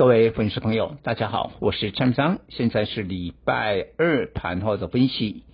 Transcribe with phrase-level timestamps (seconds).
[0.00, 5.44] 各位粉丝朋友，大家好，我是蔡明彰，现在是礼拜二盘后的分析。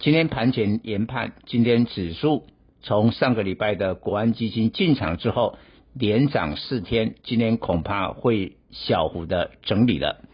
[0.00, 2.44] 今天盘前研判，今天指数
[2.82, 5.56] 从上个礼拜的国安基金进场之后，
[5.92, 10.24] 连涨四天，今天恐怕会小幅的整理了。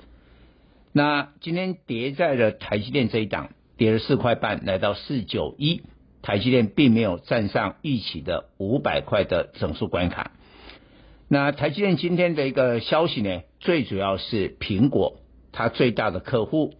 [0.95, 5.83] 那今天跌在了台积电这一档，跌了四块半，来到四九一，
[6.23, 10.33] 台积电并没有站上预期的五百块的整数关卡。
[11.33, 15.21] 那台积电今天的一个消息呢，最主要是苹果，
[15.53, 16.75] 它最大的客户，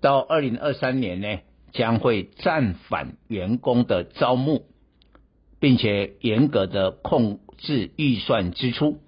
[0.00, 1.40] 到二零二三年呢，
[1.72, 4.62] 将会暂缓员工的招募，
[5.58, 9.00] 并且严格的控制预算支出。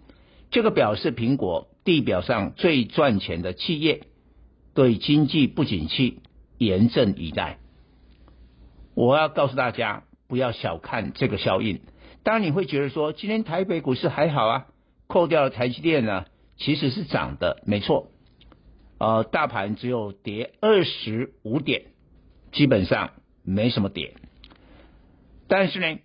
[0.51, 4.01] 这个表示苹果地表上最赚钱的企业，
[4.75, 6.23] 对经济不景气
[6.59, 7.61] 严阵以待。
[8.97, 11.83] 我要告诉大家，不要小看这个效应。
[12.25, 14.67] 当然你会觉得说，今天台北股市还好啊。
[15.12, 16.25] 扣掉了台积电呢，
[16.57, 18.09] 其实是涨的，没错。
[18.97, 21.83] 呃，大盘只有跌二十五点，
[22.50, 23.11] 基本上
[23.45, 24.14] 没什么跌。
[25.48, 25.98] 但是呢，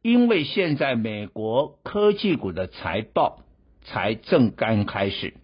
[0.00, 3.42] 因为现在美国科技股的财报
[3.82, 5.34] 才正刚开始，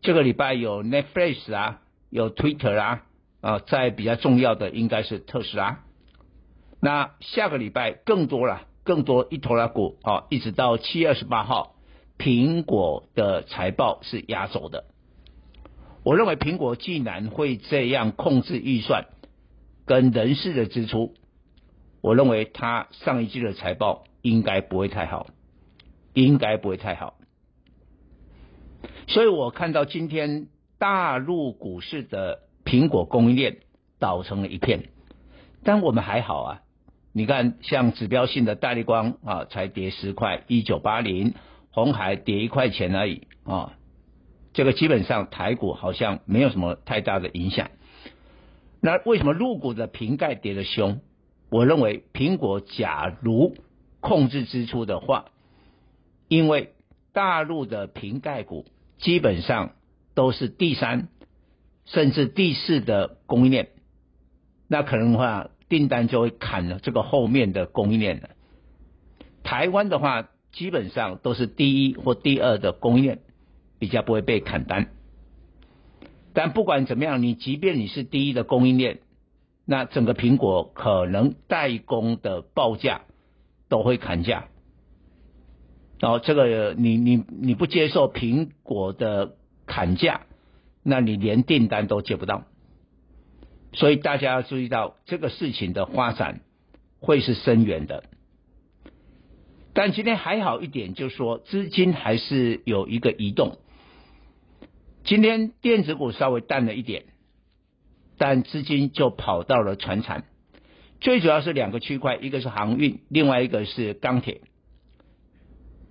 [0.00, 3.02] 这个礼拜有 Netflix 啊，有 Twitter 啊，
[3.42, 5.80] 啊、在比较重要的应该是特斯拉。
[6.80, 11.75] 那下个礼拜更多了，更多一头拉股啊，一直到七月二十八号。
[12.18, 14.84] 苹果的财报是压轴的，
[16.02, 19.06] 我认为苹果既然会这样控制预算
[19.84, 21.14] 跟人事的支出，
[22.00, 25.28] 我认为它上一季的财报应该不会太好，
[26.14, 27.18] 应该不会太好。
[29.08, 33.58] 所以我看到今天大陆股市的苹果供应链
[33.98, 34.88] 倒成了一片，
[35.62, 36.62] 但我们还好啊，
[37.12, 41.34] 你看像指标性的大立光啊，才跌十块一九八零。
[41.76, 43.74] 红海跌一块钱而已啊，
[44.54, 47.70] 这个基本上台股好像没有什么太大的影响。
[48.80, 51.00] 那为什么入股的瓶盖跌得凶？
[51.50, 53.58] 我认为苹果假如
[54.00, 55.26] 控制支出的话，
[56.28, 56.72] 因为
[57.12, 58.64] 大陆的瓶盖股
[58.96, 59.72] 基本上
[60.14, 61.08] 都是第三
[61.84, 63.68] 甚至第四的供应链，
[64.66, 68.30] 那可能的话订单就会砍了这个后面的供应链了。
[69.42, 70.30] 台湾的话。
[70.56, 73.18] 基本上都是第一或第二的供应链，
[73.78, 74.88] 比较不会被砍单。
[76.32, 79.00] 但不管怎么样，你即便你是第一的供应链，
[79.66, 83.02] 那整个苹果可能代工的报价
[83.68, 84.48] 都会砍价。
[85.98, 90.22] 然后这个你你你不接受苹果的砍价，
[90.82, 92.44] 那你连订单都接不到。
[93.74, 96.40] 所以大家要注意到这个事情的发展
[96.98, 98.04] 会是深远的。
[99.76, 103.58] 但今天还好一点，就是说资金还是有一个移动。
[105.04, 107.04] 今天电子股稍微淡了一点，
[108.16, 110.24] 但资金就跑到了船产。
[110.98, 114.40] 最主要是两个区块，一个是航运，另外一个是钢铁。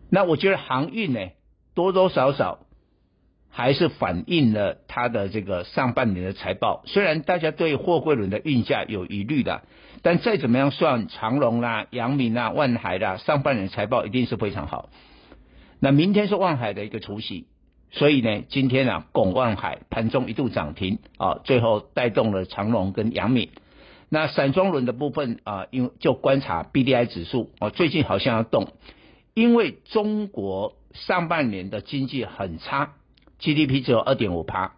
[0.09, 1.19] 那我觉得航运呢，
[1.75, 2.64] 多多少少。
[3.57, 9.61] 还是反映了它的这个上半年的财报，虽然大家对货柜轮的运价有疑虑的，
[10.01, 14.89] 但再怎么样算，长荣啦、阳明啦、万海啦，上半年财报一定是非常好。
[15.79, 17.47] 那明天是万海的一个除夕，
[17.91, 23.51] 所以呢，今天啊，拱万海盘中一度涨停啊，最后带动了长荣跟阳明。
[24.09, 28.73] 那散装轮的部分啊，因为就观察 BDI 指数啊，最近好像要动，
[29.33, 32.95] 因为中国上半年的经济很差。
[33.39, 34.73] GDP 只有二点五趴，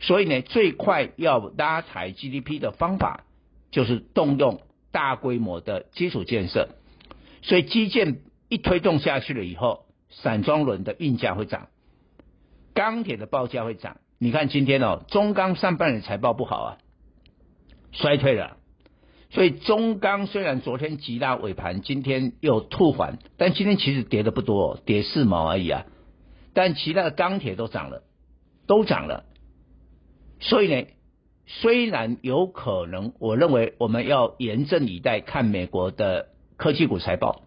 [0.00, 3.24] 所以呢，最快要拉抬 GDP 的方法
[3.70, 4.60] 就是动用
[4.92, 6.68] 大规模的基础建设。
[7.42, 11.68] 所以基建一推动下去了以后，散装轮的运价会涨，
[12.74, 13.98] 钢铁的报价会涨。
[14.18, 16.78] 你看今天哦，中钢上半年财报不好啊，
[17.92, 18.56] 衰退了。
[19.28, 25.84] 所以中钢虽然昨天急拉尾盘，今天又吐缓，但今天其实跌的不多，跌四毛而已啊。
[26.56, 28.02] 但其他的钢铁都涨了，
[28.66, 29.24] 都涨了，
[30.40, 30.86] 所以呢，
[31.44, 37.42] 虽然有可能，我认为我们要严阵以待，看美国的科技股财报。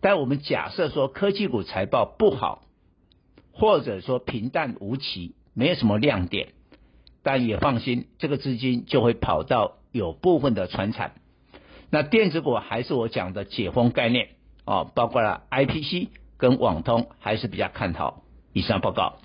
[0.00, 2.62] 但我们假设说科技股财报不好，
[3.52, 6.52] 或者说平淡无奇，没有什么亮点，
[7.24, 11.14] 但也放心，这个资金就会跑到有部分的船产。
[11.90, 14.28] 那电子股还是我讲的解封概念
[14.64, 18.22] 啊，包括了 IPC 跟网通，还是比较看好。
[18.52, 19.18] 以上报告。